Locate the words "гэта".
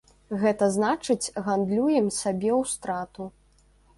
0.43-0.69